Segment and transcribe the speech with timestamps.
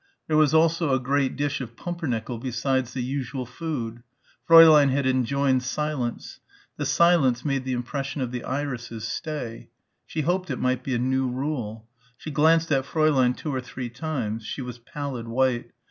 [0.27, 4.01] There was also a great dish of pumpernickel besides the usual food.
[4.49, 6.39] Fräulein had enjoined silence.
[6.77, 9.69] The silence made the impression of the irises stay.
[10.07, 11.87] She hoped it might be a new rule.
[12.17, 14.43] She glanced at Fräulein two or three times.
[14.43, 15.69] She was pallid white.